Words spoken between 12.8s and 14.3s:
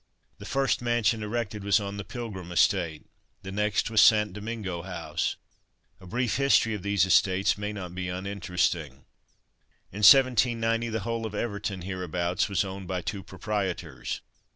by two proprietors.